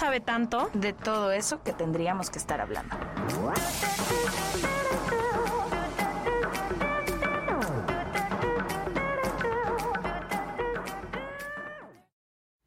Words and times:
sabe 0.00 0.20
tanto. 0.20 0.70
de 0.72 0.94
todo 0.94 1.30
eso 1.30 1.62
que 1.62 1.74
tendríamos 1.74 2.30
que 2.30 2.38
estar 2.38 2.58
hablando. 2.58 2.96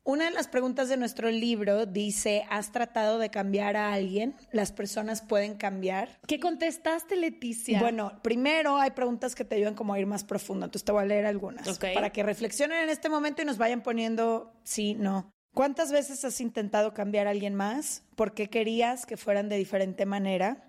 Una 0.06 0.26
de 0.26 0.32
las 0.32 0.48
preguntas 0.48 0.90
de 0.90 0.98
nuestro 0.98 1.32
libro 1.32 1.86
dice, 1.86 2.46
¿has 2.50 2.72
tratado 2.74 3.18
de 3.20 3.30
cambiar 3.30 3.78
a 3.78 3.94
alguien? 3.94 4.36
¿Las 4.52 4.74
personas 4.74 5.22
pueden 5.22 5.56
cambiar? 5.56 6.20
¿Qué 6.28 6.42
contestaste, 6.42 7.16
Leticia? 7.16 7.80
Bueno, 7.80 8.20
primero 8.22 8.78
hay 8.78 8.92
preguntas 8.92 9.34
que 9.34 9.46
te 9.46 9.56
ayudan 9.56 9.76
como 9.76 9.94
a 9.94 10.00
ir 10.00 10.06
más 10.06 10.26
profundo, 10.26 10.66
entonces 10.66 10.86
te 10.86 10.92
voy 10.92 11.04
a 11.04 11.06
leer 11.06 11.26
algunas 11.26 11.68
Ok. 11.68 11.86
para 11.94 12.12
que 12.12 12.22
reflexionen 12.22 12.84
en 12.84 12.90
este 12.90 13.08
momento 13.10 13.42
y 13.42 13.46
nos 13.46 13.58
vayan 13.58 13.82
poniendo 13.82 14.54
sí, 14.64 14.94
no. 14.94 15.32
¿Cuántas 15.54 15.92
veces 15.92 16.26
has 16.26 16.42
intentado 16.42 16.96
cambiar 16.96 17.28
a 17.28 17.30
alguien 17.30 17.54
más? 17.54 18.02
¿Por 18.16 18.34
qué 18.34 18.50
querías 18.50 19.06
que 19.06 19.18
fueran 19.18 19.50
de 19.50 19.58
diferente 19.58 20.08
manera? 20.08 20.64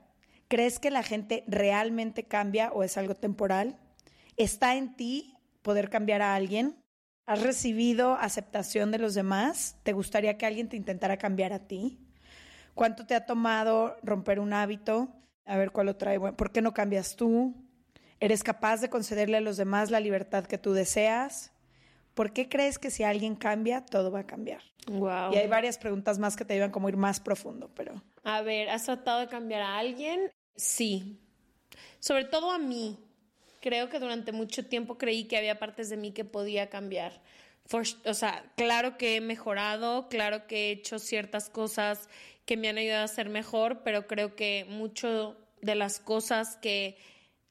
¿Crees 0.49 0.79
que 0.79 0.91
la 0.91 1.03
gente 1.03 1.43
realmente 1.47 2.25
cambia 2.25 2.71
o 2.71 2.83
es 2.83 2.99
algo 2.99 3.15
temporal? 3.15 3.79
¿Está 4.37 4.77
en 4.77 4.95
ti 4.95 5.39
poder 5.63 5.89
cambiar 5.89 6.21
a 6.21 6.35
alguien? 6.35 6.77
¿Has 7.25 7.41
recibido 7.41 8.17
aceptación 8.17 8.91
de 8.91 8.99
los 8.99 9.15
demás? 9.15 9.77
¿Te 9.85 9.95
gustaría 9.95 10.37
que 10.37 10.45
alguien 10.45 10.69
te 10.69 10.77
intentara 10.77 11.17
cambiar 11.17 11.55
a 11.55 11.61
ti? 11.61 11.99
¿Cuánto 12.75 13.07
te 13.07 13.15
ha 13.15 13.25
tomado 13.25 13.97
romper 14.03 14.39
un 14.39 14.53
hábito? 14.53 15.09
A 15.47 15.57
ver 15.57 15.71
cuál 15.71 15.87
lo 15.87 15.97
trae. 15.97 16.19
Bueno, 16.19 16.37
¿Por 16.37 16.53
qué 16.53 16.61
no 16.61 16.75
cambias 16.75 17.17
tú? 17.17 17.55
¿Eres 18.21 18.45
capaz 18.45 18.83
de 18.83 18.91
concederle 18.91 19.39
a 19.39 19.41
los 19.41 19.57
demás 19.57 19.91
la 19.91 20.01
libertad 20.01 20.45
que 20.45 20.59
tú 20.59 20.75
deseas? 20.75 21.54
¿Por 22.15 22.33
qué 22.33 22.49
crees 22.49 22.79
que 22.79 22.91
si 22.91 23.03
alguien 23.03 23.35
cambia, 23.35 23.85
todo 23.85 24.11
va 24.11 24.21
a 24.21 24.27
cambiar? 24.27 24.63
Wow. 24.87 25.33
Y 25.33 25.37
hay 25.37 25.49
varias 25.49 25.79
preguntas 25.79 26.19
más 26.19 26.37
que 26.37 26.45
te 26.45 26.55
ayudan 26.55 26.71
como 26.71 26.89
ir 26.89 26.97
más 26.97 27.21
profundo, 27.21 27.71
pero 27.75 28.03
A 28.23 28.43
ver, 28.43 28.71
¿has 28.71 28.85
tratado 28.85 29.21
de 29.21 29.29
cambiar 29.29 29.63
a 29.63 29.79
alguien? 29.79 30.31
Sí. 30.57 31.19
Sobre 32.01 32.25
todo 32.25 32.51
a 32.53 32.59
mí. 32.59 32.99
Creo 33.61 33.89
que 33.89 33.99
durante 33.99 34.31
mucho 34.33 34.67
tiempo 34.67 34.99
creí 34.99 35.25
que 35.25 35.39
había 35.39 35.59
partes 35.59 35.89
de 35.89 35.97
mí 35.97 36.13
que 36.13 36.25
podía 36.25 36.69
cambiar. 36.69 37.23
For- 37.67 37.87
o 38.05 38.13
sea, 38.15 38.45
claro 38.57 38.99
que 38.99 39.17
he 39.17 39.21
mejorado, 39.23 40.09
claro 40.09 40.47
que 40.47 40.69
he 40.69 40.73
hecho 40.73 40.99
ciertas 40.99 41.49
cosas 41.49 42.11
que 42.45 42.59
me 42.59 42.69
han 42.69 42.77
ayudado 42.77 43.05
a 43.05 43.09
ser 43.09 43.31
mejor, 43.31 43.81
pero 43.83 44.07
creo 44.07 44.37
que 44.37 44.67
mucho 44.69 45.35
de 45.63 45.75
las 45.75 45.99
cosas 45.99 46.57
que 46.57 46.99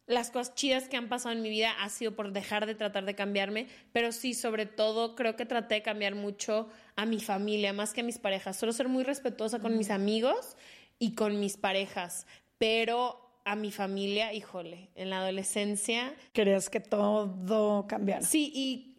las 0.06 0.32
cosas 0.32 0.56
chidas 0.56 0.90
que 0.90 0.98
han 0.98 1.08
pasado 1.08 1.34
en 1.34 1.42
mi 1.42 1.50
vida 1.50 1.72
ha 1.82 1.90
sido 1.90 2.16
por 2.16 2.32
dejar 2.32 2.66
de 2.66 2.76
tratar 2.76 3.06
de 3.06 3.16
cambiarme, 3.16 3.68
pero 3.92 4.12
sí, 4.12 4.34
sobre 4.34 4.66
todo, 4.66 5.16
creo 5.16 5.36
que 5.36 5.46
traté 5.46 5.76
de 5.76 5.82
cambiar 5.82 6.16
mucho 6.16 6.68
a 6.96 7.06
mi 7.06 7.20
familia, 7.20 7.74
más 7.74 7.94
que 7.94 8.02
a 8.02 8.04
mis 8.04 8.18
parejas. 8.18 8.58
Solo 8.58 8.74
ser 8.74 8.90
muy 8.90 9.04
respetuosa 9.04 9.60
con 9.60 9.78
mis 9.78 9.90
amigos 9.90 10.58
y 11.00 11.16
con 11.16 11.40
mis 11.40 11.58
parejas, 11.58 12.28
pero 12.58 13.20
a 13.46 13.56
mi 13.56 13.72
familia, 13.72 14.34
híjole, 14.34 14.90
en 14.96 15.10
la 15.10 15.20
adolescencia, 15.20 16.14
querías 16.32 16.70
que 16.70 16.80
todo 16.80 17.86
cambiara. 17.88 18.22
sí, 18.22 18.52
y 18.54 18.96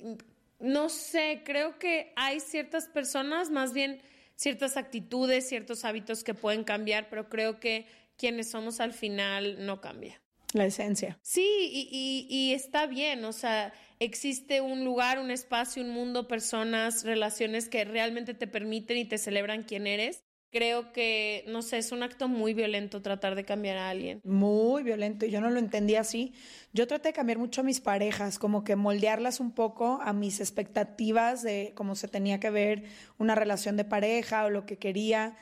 no 0.61 0.89
sé, 0.89 1.43
creo 1.45 1.79
que 1.79 2.13
hay 2.17 2.41
ciertas 2.41 2.89
personas, 2.89 3.51
más 3.51 3.73
bien 3.73 4.01
ciertas 4.37 4.77
actitudes, 4.77 5.49
ciertos 5.49 5.85
hábitos 5.85 6.25
que 6.25 6.35
pueden 6.35 6.65
cambiar, 6.65 7.09
pero 7.09 7.29
creo 7.29 7.61
que 7.61 7.87
quienes 8.17 8.51
somos 8.51 8.81
al 8.81 8.93
final 8.93 9.65
no 9.65 9.81
cambia. 9.81 10.21
La 10.55 10.65
esencia. 10.67 11.19
Sí, 11.21 11.43
y, 11.45 11.89
y- 11.91 12.27
y 12.31 12.53
está 12.55 12.87
bien, 12.87 13.25
o 13.25 13.33
sea, 13.33 13.73
existe 13.99 14.61
un 14.61 14.85
lugar, 14.85 15.19
un 15.19 15.33
espacio, 15.33 15.83
un 15.83 15.91
mundo, 15.91 16.29
personas, 16.29 17.03
relaciones 17.05 17.69
que 17.69 17.85
realmente 17.85 18.35
te 18.35 18.47
permiten 18.47 18.97
y 18.99 19.05
te 19.05 19.19
celebran 19.19 19.65
quién 19.65 19.87
eres. 19.89 20.23
Creo 20.53 20.93
que, 20.93 21.45
no 21.49 21.63
sé, 21.63 21.79
es 21.79 21.91
un 21.91 22.05
acto 22.05 22.29
muy 22.29 22.55
violento 22.55 23.03
tratar 23.03 23.35
de 23.35 23.45
cambiar 23.45 23.77
a 23.79 23.91
alguien. 23.91 24.21
Muy 24.23 24.85
violento 24.85 25.27
y 25.27 25.31
yo 25.33 25.41
no 25.41 25.51
lo 25.51 25.59
entendía 25.59 26.03
así. 26.03 26.33
Yo 26.73 26.87
traté 26.87 27.09
de 27.09 27.13
cambiar 27.15 27.39
mucho 27.39 27.63
a 27.63 27.65
mis 27.65 27.81
parejas, 27.81 28.39
como 28.39 28.63
que 28.63 28.77
moldearlas 28.77 29.41
un 29.41 29.51
poco 29.51 29.99
a 30.01 30.13
mis 30.13 30.39
expectativas 30.39 31.43
de 31.43 31.73
cómo 31.75 31.97
se 31.97 32.07
tenía 32.07 32.39
que 32.39 32.51
ver 32.51 32.85
una 33.19 33.35
relación 33.35 33.77
de 33.77 33.85
pareja 33.85 34.45
o 34.45 34.51
lo 34.51 34.65
que 34.65 34.79
quería. 34.79 35.37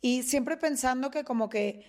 Y 0.00 0.22
siempre 0.22 0.56
pensando 0.56 1.10
que 1.10 1.24
como 1.24 1.48
que 1.48 1.84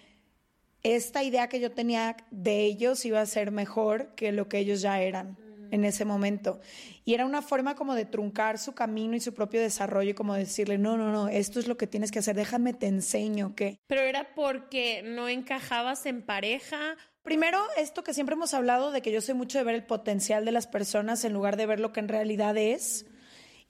esta 0.84 1.24
idea 1.24 1.48
que 1.48 1.60
yo 1.60 1.72
tenía 1.72 2.18
de 2.30 2.66
ellos 2.66 3.06
iba 3.06 3.22
a 3.22 3.26
ser 3.26 3.52
mejor 3.52 4.14
que 4.16 4.32
lo 4.32 4.50
que 4.50 4.60
ellos 4.60 4.82
ya 4.82 5.02
eran 5.02 5.38
en 5.72 5.86
ese 5.86 6.06
momento. 6.06 6.60
Y 7.04 7.16
era 7.16 7.26
una 7.26 7.42
forma 7.42 7.76
como 7.76 7.96
de 7.96 8.06
truncar 8.06 8.60
su 8.60 8.74
camino 8.74 9.16
y 9.16 9.20
su 9.20 9.34
propio 9.34 9.60
desarrollo 9.60 10.12
y 10.12 10.14
como 10.14 10.36
decirle, 10.36 10.78
no, 10.78 10.98
no, 10.98 11.12
no, 11.12 11.30
esto 11.30 11.60
es 11.60 11.68
lo 11.68 11.78
que 11.78 11.88
tienes 11.88 12.12
que 12.12 12.20
hacer, 12.20 12.36
déjame 12.36 12.74
te 12.74 12.86
enseño 12.86 13.56
que... 13.56 13.80
Pero 13.88 14.02
era 14.02 14.36
porque 14.36 15.02
no 15.04 15.28
encajabas 15.30 16.06
en 16.06 16.22
pareja. 16.22 16.96
Primero, 17.24 17.60
esto 17.76 18.04
que 18.04 18.14
siempre 18.14 18.36
hemos 18.36 18.54
hablado 18.54 18.92
de 18.92 19.02
que 19.02 19.12
yo 19.12 19.20
soy 19.20 19.34
mucho 19.34 19.58
de 19.58 19.64
ver 19.64 19.76
el 19.76 19.86
potencial 19.86 20.46
de 20.46 20.52
las 20.52 20.68
personas 20.68 21.24
en 21.26 21.34
lugar 21.34 21.58
de 21.58 21.66
ver 21.66 21.80
lo 21.80 21.92
que 21.92 22.02
en 22.02 22.10
realidad 22.10 22.56
es. 22.56 23.08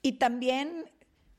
Y 0.02 0.18
también 0.18 0.90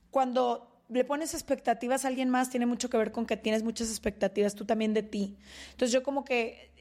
cuando 0.09 0.74
le 0.89 1.03
pones 1.03 1.33
expectativas 1.33 2.05
a 2.05 2.09
alguien 2.09 2.29
más, 2.29 2.49
tiene 2.49 2.65
mucho 2.65 2.89
que 2.89 2.97
ver 2.97 3.11
con 3.11 3.25
que 3.25 3.37
tienes 3.37 3.63
muchas 3.63 3.89
expectativas 3.89 4.55
tú 4.55 4.65
también 4.65 4.93
de 4.93 5.03
ti. 5.03 5.37
Entonces 5.71 5.91
yo 5.91 6.03
como 6.03 6.23
que 6.23 6.71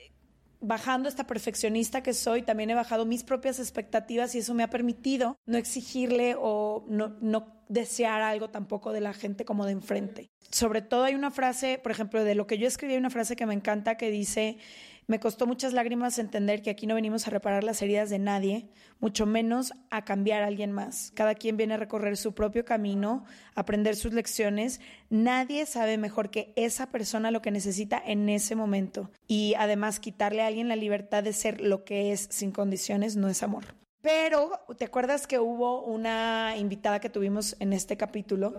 bajando 0.60 1.08
esta 1.08 1.26
perfeccionista 1.26 2.02
que 2.02 2.14
soy, 2.14 2.42
también 2.42 2.70
he 2.70 2.74
bajado 2.74 3.04
mis 3.04 3.22
propias 3.22 3.58
expectativas 3.58 4.34
y 4.34 4.38
eso 4.38 4.54
me 4.54 4.62
ha 4.62 4.70
permitido 4.70 5.36
no 5.46 5.58
exigirle 5.58 6.36
o 6.38 6.84
no, 6.88 7.16
no 7.20 7.53
desear 7.68 8.22
algo 8.22 8.50
tampoco 8.50 8.92
de 8.92 9.00
la 9.00 9.12
gente 9.12 9.44
como 9.44 9.66
de 9.66 9.72
enfrente. 9.72 10.30
Sobre 10.50 10.82
todo 10.82 11.04
hay 11.04 11.14
una 11.14 11.30
frase, 11.30 11.78
por 11.82 11.92
ejemplo, 11.92 12.24
de 12.24 12.34
lo 12.34 12.46
que 12.46 12.58
yo 12.58 12.66
escribí, 12.66 12.92
hay 12.92 12.98
una 12.98 13.10
frase 13.10 13.36
que 13.36 13.46
me 13.46 13.54
encanta 13.54 13.96
que 13.96 14.10
dice, 14.10 14.58
me 15.06 15.20
costó 15.20 15.46
muchas 15.46 15.74
lágrimas 15.74 16.18
entender 16.18 16.62
que 16.62 16.70
aquí 16.70 16.86
no 16.86 16.94
venimos 16.94 17.26
a 17.26 17.30
reparar 17.30 17.62
las 17.62 17.82
heridas 17.82 18.08
de 18.08 18.18
nadie, 18.18 18.68
mucho 19.00 19.26
menos 19.26 19.74
a 19.90 20.04
cambiar 20.04 20.42
a 20.42 20.46
alguien 20.46 20.72
más. 20.72 21.12
Cada 21.14 21.34
quien 21.34 21.58
viene 21.58 21.74
a 21.74 21.76
recorrer 21.76 22.16
su 22.16 22.34
propio 22.34 22.64
camino, 22.64 23.24
aprender 23.54 23.96
sus 23.96 24.14
lecciones. 24.14 24.80
Nadie 25.10 25.66
sabe 25.66 25.98
mejor 25.98 26.30
que 26.30 26.54
esa 26.56 26.90
persona 26.90 27.30
lo 27.30 27.42
que 27.42 27.50
necesita 27.50 28.02
en 28.04 28.30
ese 28.30 28.54
momento. 28.54 29.10
Y 29.28 29.54
además 29.58 30.00
quitarle 30.00 30.42
a 30.42 30.46
alguien 30.46 30.68
la 30.68 30.76
libertad 30.76 31.22
de 31.22 31.34
ser 31.34 31.60
lo 31.60 31.84
que 31.84 32.12
es 32.12 32.26
sin 32.30 32.50
condiciones 32.50 33.14
no 33.16 33.28
es 33.28 33.42
amor. 33.42 33.74
Pero, 34.04 34.60
¿te 34.76 34.84
acuerdas 34.84 35.26
que 35.26 35.38
hubo 35.38 35.82
una 35.82 36.56
invitada 36.58 37.00
que 37.00 37.08
tuvimos 37.08 37.56
en 37.58 37.72
este 37.72 37.96
capítulo? 37.96 38.54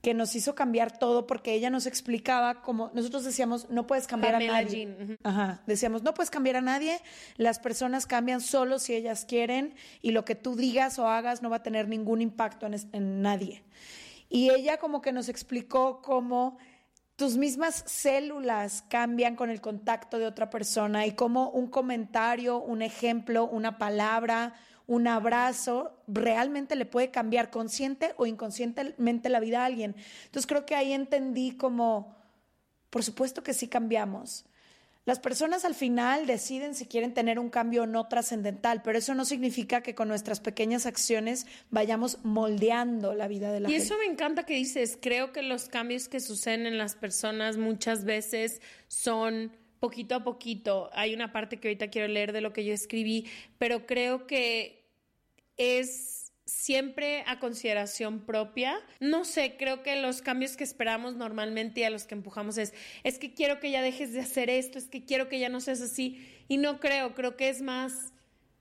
que 0.00 0.14
nos 0.14 0.34
hizo 0.34 0.54
cambiar 0.54 0.98
todo 0.98 1.26
porque 1.26 1.52
ella 1.52 1.68
nos 1.68 1.84
explicaba 1.84 2.62
cómo 2.62 2.90
nosotros 2.94 3.22
decíamos 3.22 3.68
no 3.68 3.86
puedes 3.86 4.06
cambiar 4.06 4.32
Pamela 4.32 4.56
a 4.56 4.62
nadie. 4.62 4.86
Jean. 4.86 5.18
Ajá, 5.22 5.62
decíamos 5.66 6.02
no 6.02 6.14
puedes 6.14 6.30
cambiar 6.30 6.56
a 6.56 6.62
nadie, 6.62 6.98
las 7.36 7.58
personas 7.58 8.06
cambian 8.06 8.40
solo 8.40 8.78
si 8.78 8.94
ellas 8.94 9.26
quieren 9.26 9.74
y 10.00 10.12
lo 10.12 10.24
que 10.24 10.34
tú 10.34 10.56
digas 10.56 10.98
o 10.98 11.06
hagas 11.06 11.42
no 11.42 11.50
va 11.50 11.56
a 11.56 11.62
tener 11.62 11.86
ningún 11.86 12.22
impacto 12.22 12.64
en, 12.64 12.76
en 12.92 13.20
nadie. 13.20 13.62
Y 14.30 14.48
ella 14.48 14.78
como 14.78 15.02
que 15.02 15.12
nos 15.12 15.28
explicó 15.28 16.00
cómo 16.00 16.56
tus 17.20 17.36
mismas 17.36 17.84
células 17.86 18.82
cambian 18.88 19.36
con 19.36 19.50
el 19.50 19.60
contacto 19.60 20.18
de 20.18 20.24
otra 20.24 20.48
persona 20.48 21.04
y 21.04 21.12
cómo 21.12 21.50
un 21.50 21.66
comentario, 21.66 22.58
un 22.62 22.80
ejemplo, 22.80 23.46
una 23.46 23.76
palabra, 23.76 24.54
un 24.86 25.06
abrazo 25.06 26.00
realmente 26.06 26.76
le 26.76 26.86
puede 26.86 27.10
cambiar 27.10 27.50
consciente 27.50 28.14
o 28.16 28.24
inconscientemente 28.24 29.28
la 29.28 29.38
vida 29.38 29.60
a 29.60 29.66
alguien. 29.66 29.96
Entonces 30.24 30.46
creo 30.46 30.64
que 30.64 30.74
ahí 30.74 30.94
entendí 30.94 31.58
como 31.58 32.16
Por 32.88 33.04
supuesto 33.04 33.42
que 33.42 33.52
sí 33.52 33.68
cambiamos. 33.68 34.46
Las 35.06 35.18
personas 35.18 35.64
al 35.64 35.74
final 35.74 36.26
deciden 36.26 36.74
si 36.74 36.86
quieren 36.86 37.14
tener 37.14 37.38
un 37.38 37.48
cambio 37.48 37.84
o 37.84 37.86
no 37.86 38.06
trascendental, 38.06 38.82
pero 38.82 38.98
eso 38.98 39.14
no 39.14 39.24
significa 39.24 39.82
que 39.82 39.94
con 39.94 40.08
nuestras 40.08 40.40
pequeñas 40.40 40.84
acciones 40.84 41.46
vayamos 41.70 42.18
moldeando 42.22 43.14
la 43.14 43.26
vida 43.26 43.50
de 43.50 43.60
la 43.60 43.68
y 43.68 43.72
gente. 43.72 43.86
eso 43.86 43.98
me 43.98 44.04
encanta 44.04 44.44
que 44.44 44.54
dices, 44.54 44.98
creo 45.00 45.32
que 45.32 45.42
los 45.42 45.68
cambios 45.68 46.08
que 46.08 46.20
suceden 46.20 46.66
en 46.66 46.76
las 46.76 46.94
personas 46.94 47.56
muchas 47.56 48.04
veces 48.04 48.60
son 48.88 49.56
poquito 49.80 50.14
a 50.14 50.22
poquito. 50.22 50.90
Hay 50.92 51.14
una 51.14 51.32
parte 51.32 51.58
que 51.58 51.68
ahorita 51.68 51.88
quiero 51.88 52.06
leer 52.06 52.32
de 52.32 52.42
lo 52.42 52.52
que 52.52 52.64
yo 52.64 52.74
escribí, 52.74 53.26
pero 53.58 53.86
creo 53.86 54.26
que 54.26 54.84
es 55.56 56.29
siempre 56.50 57.22
a 57.26 57.38
consideración 57.38 58.20
propia. 58.20 58.78
No 58.98 59.24
sé, 59.24 59.56
creo 59.56 59.82
que 59.82 59.96
los 59.96 60.20
cambios 60.20 60.56
que 60.56 60.64
esperamos 60.64 61.14
normalmente 61.14 61.80
y 61.80 61.84
a 61.84 61.90
los 61.90 62.04
que 62.04 62.14
empujamos 62.14 62.58
es, 62.58 62.74
es 63.04 63.18
que 63.18 63.32
quiero 63.32 63.60
que 63.60 63.70
ya 63.70 63.82
dejes 63.82 64.12
de 64.12 64.20
hacer 64.20 64.50
esto, 64.50 64.78
es 64.78 64.88
que 64.88 65.04
quiero 65.04 65.28
que 65.28 65.38
ya 65.38 65.48
no 65.48 65.60
seas 65.60 65.80
así. 65.80 66.26
Y 66.48 66.56
no 66.58 66.80
creo, 66.80 67.14
creo 67.14 67.36
que 67.36 67.48
es 67.48 67.62
más, 67.62 68.12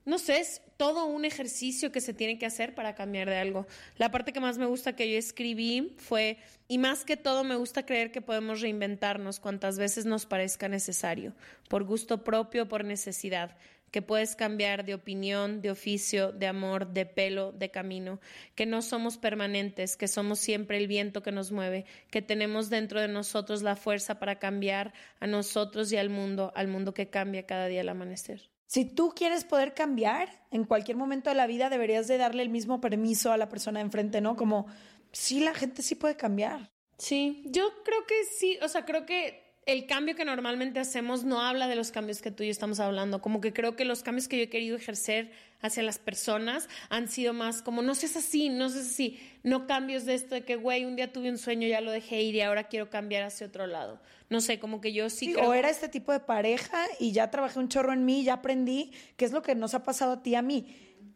no 0.05 0.19
sé, 0.19 0.39
es 0.39 0.61
todo 0.77 1.05
un 1.07 1.25
ejercicio 1.25 1.91
que 1.91 1.99
se 1.99 2.13
tiene 2.13 2.37
que 2.37 2.45
hacer 2.45 2.75
para 2.75 2.95
cambiar 2.95 3.29
de 3.29 3.37
algo. 3.37 3.65
La 3.97 4.11
parte 4.11 4.33
que 4.33 4.39
más 4.39 4.57
me 4.57 4.67
gusta 4.67 4.95
que 4.95 5.11
yo 5.11 5.17
escribí 5.17 5.95
fue, 5.97 6.37
y 6.67 6.77
más 6.77 7.03
que 7.03 7.17
todo 7.17 7.43
me 7.43 7.55
gusta 7.55 7.85
creer 7.85 8.11
que 8.11 8.21
podemos 8.21 8.61
reinventarnos 8.61 9.39
cuantas 9.39 9.77
veces 9.79 10.05
nos 10.05 10.25
parezca 10.25 10.69
necesario, 10.69 11.33
por 11.67 11.83
gusto 11.83 12.23
propio, 12.23 12.69
por 12.69 12.85
necesidad 12.85 13.57
que 13.91 14.01
puedes 14.01 14.35
cambiar 14.35 14.85
de 14.85 14.93
opinión, 14.93 15.61
de 15.61 15.71
oficio, 15.71 16.31
de 16.31 16.47
amor, 16.47 16.87
de 16.87 17.05
pelo, 17.05 17.51
de 17.51 17.71
camino, 17.71 18.19
que 18.55 18.65
no 18.65 18.81
somos 18.81 19.17
permanentes, 19.17 19.97
que 19.97 20.07
somos 20.07 20.39
siempre 20.39 20.77
el 20.77 20.87
viento 20.87 21.23
que 21.23 21.31
nos 21.31 21.51
mueve, 21.51 21.85
que 22.09 22.21
tenemos 22.21 22.69
dentro 22.69 23.01
de 23.01 23.07
nosotros 23.07 23.61
la 23.61 23.75
fuerza 23.75 24.19
para 24.19 24.39
cambiar 24.39 24.93
a 25.19 25.27
nosotros 25.27 25.91
y 25.91 25.97
al 25.97 26.09
mundo, 26.09 26.51
al 26.55 26.67
mundo 26.67 26.93
que 26.93 27.09
cambia 27.09 27.45
cada 27.45 27.67
día 27.67 27.81
al 27.81 27.89
amanecer. 27.89 28.49
Si 28.67 28.85
tú 28.85 29.13
quieres 29.15 29.45
poder 29.45 29.73
cambiar, 29.73 30.29
en 30.51 30.63
cualquier 30.63 30.95
momento 30.95 31.31
de 31.31 31.35
la 31.35 31.47
vida 31.47 31.69
deberías 31.69 32.07
de 32.07 32.19
darle 32.19 32.43
el 32.43 32.49
mismo 32.49 32.79
permiso 32.79 33.31
a 33.31 33.37
la 33.37 33.49
persona 33.49 33.79
de 33.79 33.85
enfrente, 33.85 34.21
¿no? 34.21 34.35
Como, 34.35 34.67
sí, 35.11 35.39
la 35.39 35.55
gente 35.55 35.81
sí 35.81 35.95
puede 35.95 36.15
cambiar. 36.15 36.71
Sí, 36.99 37.41
yo 37.45 37.67
creo 37.83 38.05
que 38.05 38.25
sí, 38.25 38.59
o 38.61 38.67
sea, 38.67 38.85
creo 38.85 39.07
que 39.07 39.48
el 39.69 39.85
cambio 39.85 40.15
que 40.15 40.25
normalmente 40.25 40.79
hacemos 40.79 41.23
no 41.23 41.41
habla 41.41 41.67
de 41.67 41.75
los 41.75 41.91
cambios 41.91 42.23
que 42.23 42.31
tú 42.31 42.41
y 42.41 42.47
yo 42.47 42.51
estamos 42.51 42.79
hablando. 42.79 43.21
Como 43.21 43.39
que 43.39 43.53
creo 43.53 43.75
que 43.75 43.85
los 43.85 44.01
cambios 44.01 44.27
que 44.27 44.37
yo 44.37 44.43
he 44.43 44.49
querido 44.49 44.75
ejercer 44.75 45.31
hacia 45.61 45.83
las 45.83 45.99
personas 45.99 46.67
han 46.89 47.07
sido 47.07 47.33
más 47.33 47.61
como, 47.61 47.83
no 47.83 47.93
seas 47.93 48.15
así, 48.15 48.49
no 48.49 48.69
seas 48.69 48.87
así, 48.87 49.19
no 49.43 49.67
cambios 49.67 50.05
de 50.05 50.15
esto 50.15 50.33
de 50.33 50.43
que, 50.43 50.55
güey, 50.55 50.85
un 50.85 50.95
día 50.95 51.13
tuve 51.13 51.29
un 51.29 51.37
sueño, 51.37 51.67
ya 51.67 51.81
lo 51.81 51.91
dejé 51.91 52.23
ir 52.23 52.33
y 52.33 52.41
ahora 52.41 52.63
quiero 52.63 52.89
cambiar 52.89 53.21
hacia 53.21 53.45
otro 53.45 53.67
lado. 53.67 54.01
No 54.29 54.41
sé, 54.41 54.57
como 54.57 54.81
que 54.81 54.91
yo 54.91 55.07
sí, 55.11 55.27
Sí, 55.27 55.33
creo 55.33 55.49
o 55.49 55.53
era 55.53 55.69
este 55.69 55.87
tipo 55.87 56.11
de 56.11 56.19
pareja 56.19 56.87
y 56.99 57.11
ya 57.11 57.29
trabajé 57.29 57.59
un 57.59 57.69
chorro 57.69 57.93
en 57.93 58.05
mí, 58.05 58.23
ya 58.23 58.35
aprendí 58.35 58.91
qué 59.17 59.25
es 59.25 59.31
lo 59.31 59.43
que 59.43 59.53
nos 59.53 59.75
ha 59.75 59.83
pasado 59.83 60.13
a 60.13 60.23
ti 60.23 60.31
y 60.31 60.35
a 60.35 60.41
mí. 60.41 60.65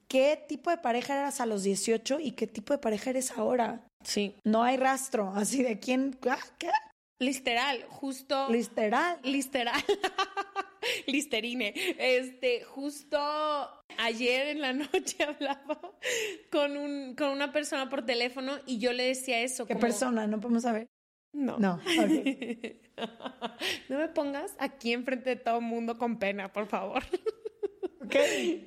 ¿Qué 0.07 0.39
tipo 0.47 0.69
de 0.69 0.77
pareja 0.77 1.17
eras 1.17 1.41
a 1.41 1.47
los 1.47 1.63
18 1.63 2.19
y 2.19 2.33
qué 2.33 2.45
tipo 2.45 2.71
de 2.71 2.77
pareja 2.77 3.09
eres 3.09 3.31
ahora? 3.31 3.87
Sí, 4.03 4.35
No 4.43 4.61
hay 4.61 4.77
rastro, 4.77 5.33
así 5.35 5.63
de 5.63 5.79
quién, 5.79 6.15
ah, 6.29 6.37
¿qué? 6.59 6.69
Literal, 7.23 7.83
justo... 7.89 8.49
Literal. 8.49 9.19
Literal. 9.23 9.83
Listerine. 11.07 11.73
Este, 11.97 12.63
justo 12.63 13.17
ayer 13.97 14.47
en 14.47 14.61
la 14.61 14.73
noche 14.73 15.23
hablaba 15.27 15.79
con, 16.51 16.77
un, 16.77 17.15
con 17.15 17.29
una 17.29 17.51
persona 17.51 17.89
por 17.89 18.05
teléfono 18.05 18.59
y 18.65 18.79
yo 18.79 18.93
le 18.93 19.03
decía 19.03 19.41
eso. 19.41 19.65
¿Qué 19.65 19.73
como- 19.73 19.81
persona? 19.81 20.27
No 20.27 20.39
podemos 20.39 20.63
saber. 20.63 20.87
No. 21.31 21.57
No. 21.57 21.75
ok. 21.99 23.07
no 23.89 23.97
me 23.97 24.07
pongas 24.09 24.53
aquí 24.59 24.93
enfrente 24.93 25.31
de 25.31 25.35
todo 25.37 25.57
el 25.57 25.65
mundo 25.65 25.97
con 25.97 26.19
pena, 26.19 26.51
por 26.53 26.67
favor. 26.67 27.03
Ok. 28.03 28.15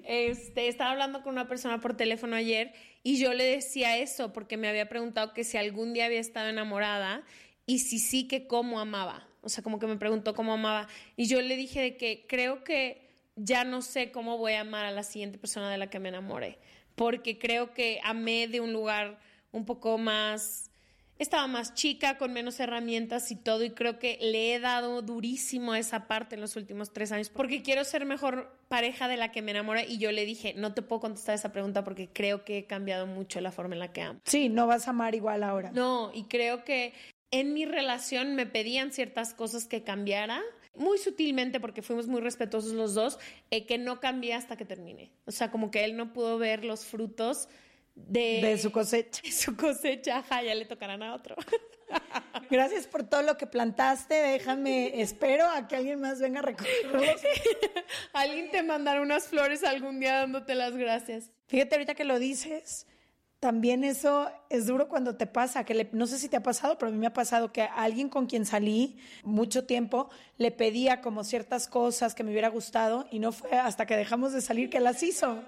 Este, 0.05 0.69
estaba 0.69 0.91
hablando 0.91 1.23
con 1.23 1.32
una 1.35 1.47
persona 1.47 1.81
por 1.81 1.97
teléfono 1.97 2.35
ayer 2.35 2.73
y 3.03 3.19
yo 3.19 3.35
le 3.35 3.44
decía 3.44 3.99
eso 3.99 4.32
porque 4.32 4.56
me 4.56 4.67
había 4.69 4.88
preguntado 4.88 5.32
que 5.32 5.44
si 5.44 5.58
algún 5.58 5.93
día 5.93 6.06
había 6.06 6.19
estado 6.19 6.49
enamorada 6.49 7.23
y 7.67 7.81
si 7.81 7.99
sí, 7.99 8.29
que 8.29 8.47
cómo 8.47 8.81
amaba. 8.81 9.29
O 9.43 9.49
sea, 9.49 9.63
como 9.63 9.79
que 9.79 9.87
me 9.87 9.97
preguntó 9.97 10.35
cómo 10.35 10.55
amaba. 10.55 10.89
Y 11.17 11.27
yo 11.27 11.41
le 11.43 11.57
dije 11.57 11.81
de 11.81 11.97
que 11.97 12.25
creo 12.29 12.65
que 12.65 13.07
ya 13.37 13.65
no 13.65 13.83
sé 13.83 14.11
cómo 14.11 14.39
voy 14.39 14.55
a 14.55 14.63
amar 14.63 14.87
a 14.87 14.91
la 14.91 15.03
siguiente 15.03 15.39
persona 15.39 15.71
de 15.71 15.79
la 15.79 15.91
que 15.91 15.99
me 15.99 16.09
enamoré. 16.09 16.59
Porque 16.95 17.39
creo 17.39 17.75
que 17.75 18.01
amé 18.03 18.49
de 18.49 18.61
un 18.61 18.73
lugar 18.73 19.19
un 19.53 19.65
poco 19.65 19.99
más 19.99 20.71
estaba 21.19 21.47
más 21.47 21.75
chica, 21.75 22.19
con 22.19 22.33
menos 22.33 22.61
herramientas 22.61 23.31
y 23.31 23.37
todo, 23.37 23.65
y 23.65 23.71
creo 23.71 23.99
que 23.99 24.19
le 24.21 24.55
he 24.55 24.61
dado 24.61 25.01
durísimo 25.03 25.73
a 25.73 25.79
esa 25.79 26.07
parte 26.07 26.35
en 26.35 26.41
los 26.41 26.57
últimos 26.57 26.93
tres 26.93 27.13
años, 27.13 27.31
porque 27.31 27.63
quiero 27.63 27.85
ser 27.85 28.05
mejor 28.05 28.53
pareja 28.69 29.09
de 29.09 29.17
la 29.17 29.33
que 29.33 29.43
me 29.43 29.53
enamora, 29.53 29.85
y 29.85 29.99
yo 29.99 30.13
le 30.13 30.27
dije, 30.27 30.55
no 30.57 30.75
te 30.75 30.83
puedo 30.83 31.01
contestar 31.01 31.35
esa 31.35 31.53
pregunta 31.53 31.85
porque 31.85 32.09
creo 32.09 32.45
que 32.45 32.59
he 32.59 32.67
cambiado 32.67 33.07
mucho 33.07 33.41
la 33.41 33.51
forma 33.51 33.75
en 33.75 33.81
la 33.81 33.93
que 33.93 34.03
amo. 34.03 34.21
Sí, 34.25 34.49
no 34.49 34.67
vas 34.67 34.89
a 34.89 34.91
amar 34.91 35.15
igual 35.15 35.43
ahora. 35.43 35.71
No, 35.73 36.11
y 36.15 36.25
creo 36.25 36.65
que 36.65 36.93
en 37.31 37.52
mi 37.52 37.64
relación 37.64 38.34
me 38.34 38.46
pedían 38.46 38.93
ciertas 38.93 39.34
cosas 39.34 39.67
que 39.67 39.82
cambiara, 39.82 40.43
muy 40.75 40.99
sutilmente, 40.99 41.61
porque 41.61 41.82
fuimos 41.82 42.06
muy 42.06 42.20
respetuosos 42.20 42.73
los 42.73 42.94
dos, 42.94 43.19
eh, 43.50 43.67
que 43.67 43.78
no 43.78 44.00
cambié 44.00 44.34
hasta 44.34 44.56
que 44.56 44.64
terminé. 44.64 45.11
O 45.25 45.31
sea, 45.31 45.50
como 45.50 45.70
que 45.70 45.84
él 45.84 45.96
no 45.96 46.12
pudo 46.12 46.38
ver 46.38 46.64
los 46.64 46.84
frutos 46.84 47.49
de, 47.94 48.40
De 48.43 48.58
su 48.58 48.70
cosecha. 48.70 49.23
de 49.23 49.32
su 49.32 49.56
cosecha, 49.56 50.19
ajá, 50.19 50.43
ya 50.43 50.55
le 50.55 50.67
tocarán 50.67 51.02
a 51.02 51.14
otro. 51.14 51.34
Gracias 52.50 52.87
por 52.87 53.08
todo 53.08 53.23
lo 53.23 53.37
que 53.37 53.46
plantaste. 53.46 54.14
Déjame, 54.14 55.00
espero 55.00 55.49
a 55.49 55.67
que 55.67 55.76
alguien 55.76 56.00
más 56.00 56.20
venga 56.20 56.40
a 56.40 56.43
recogerlos. 56.43 57.05
Alguien 58.12 58.50
te 58.50 58.62
mandará 58.62 59.00
unas 59.00 59.29
flores 59.29 59.64
algún 59.64 60.00
día 60.00 60.19
dándote 60.19 60.55
las 60.55 60.76
gracias. 60.76 61.31
Fíjate 61.46 61.75
ahorita 61.75 61.94
que 61.94 62.05
lo 62.05 62.19
dices, 62.19 62.87
también 63.46 63.84
eso 63.84 64.28
es 64.50 64.66
duro 64.66 64.88
cuando 64.88 65.14
te 65.14 65.28
pasa, 65.28 65.62
que 65.62 65.72
le- 65.72 65.88
no 65.93 66.08
sé 66.08 66.19
si 66.19 66.28
te 66.28 66.37
ha 66.37 66.43
pasado, 66.43 66.78
pero 66.78 66.88
a 66.88 66.93
mí 66.93 66.98
me 66.98 67.06
ha 67.06 67.12
pasado 67.12 67.52
que 67.52 67.62
alguien 67.62 68.08
con 68.08 68.26
quien 68.26 68.44
salí 68.44 68.98
mucho 69.22 69.66
tiempo 69.66 70.10
le 70.37 70.50
pedía 70.50 71.00
como 71.00 71.22
ciertas 71.22 71.69
cosas 71.69 72.16
que 72.16 72.25
me 72.25 72.32
hubiera 72.32 72.48
gustado 72.48 73.06
y 73.12 73.20
no 73.20 73.31
fue 73.31 73.52
hasta 73.52 73.87
que 73.87 73.96
dejamos 73.96 74.32
de 74.32 74.40
salir 74.40 74.69
que 74.69 74.81
las 74.81 75.00
hizo. 75.04 75.44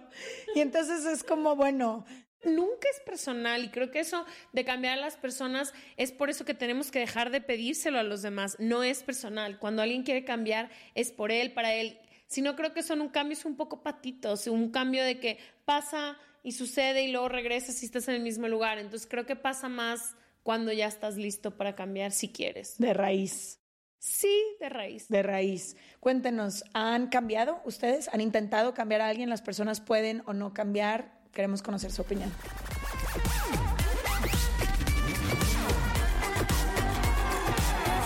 Y 0.54 0.60
entonces 0.60 1.04
es 1.06 1.24
como, 1.24 1.56
bueno, 1.56 2.04
Nunca 2.44 2.86
es 2.94 3.00
personal 3.04 3.64
y 3.64 3.70
creo 3.70 3.90
que 3.90 3.98
eso 3.98 4.24
de 4.52 4.64
cambiar 4.64 4.96
a 4.96 5.00
las 5.00 5.16
personas 5.16 5.74
es 5.96 6.12
por 6.12 6.30
eso 6.30 6.44
que 6.44 6.54
tenemos 6.54 6.92
que 6.92 7.00
dejar 7.00 7.30
de 7.32 7.40
pedírselo 7.40 7.98
a 7.98 8.04
los 8.04 8.22
demás. 8.22 8.54
No 8.60 8.84
es 8.84 9.02
personal. 9.02 9.58
Cuando 9.58 9.82
alguien 9.82 10.04
quiere 10.04 10.24
cambiar 10.24 10.70
es 10.94 11.10
por 11.10 11.32
él, 11.32 11.52
para 11.52 11.74
él. 11.74 11.98
Si 12.28 12.42
no 12.42 12.54
creo 12.56 12.74
que 12.74 12.82
son 12.82 13.00
un 13.00 13.08
cambio, 13.08 13.32
es 13.32 13.46
un 13.46 13.56
poco 13.56 13.82
patitos, 13.82 14.46
un 14.48 14.70
cambio 14.70 15.02
de 15.02 15.18
que 15.18 15.38
pasa 15.64 16.18
y 16.42 16.52
sucede 16.52 17.02
y 17.02 17.10
luego 17.10 17.30
regresas 17.30 17.82
y 17.82 17.86
estás 17.86 18.06
en 18.08 18.16
el 18.16 18.22
mismo 18.22 18.48
lugar. 18.48 18.78
Entonces 18.78 19.08
creo 19.10 19.24
que 19.24 19.34
pasa 19.34 19.70
más 19.70 20.14
cuando 20.42 20.70
ya 20.70 20.86
estás 20.86 21.16
listo 21.16 21.56
para 21.56 21.74
cambiar 21.74 22.12
si 22.12 22.28
quieres. 22.28 22.76
de 22.78 22.92
raíz. 22.92 23.60
Sí, 23.98 24.42
de 24.60 24.68
raíz. 24.68 25.08
De 25.08 25.22
raíz. 25.22 25.76
Cuéntenos, 26.00 26.64
¿han 26.74 27.08
cambiado 27.08 27.60
ustedes? 27.64 28.08
¿Han 28.12 28.20
intentado 28.20 28.74
cambiar 28.74 29.00
a 29.00 29.08
alguien? 29.08 29.30
¿Las 29.30 29.42
personas 29.42 29.80
pueden 29.80 30.22
o 30.26 30.34
no 30.34 30.52
cambiar? 30.52 31.18
Queremos 31.32 31.62
conocer 31.62 31.90
su 31.90 32.02
opinión. 32.02 32.30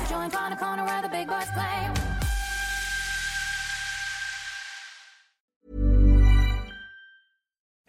Joint 0.08 0.34
on 0.34 0.52
a 0.52 0.56
corner 0.56 0.84
where 0.84 1.02
the 1.02 1.08
big 1.08 1.26
boys 1.26 1.50
play. 1.52 2.01